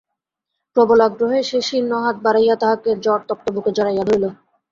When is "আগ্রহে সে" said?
1.07-1.59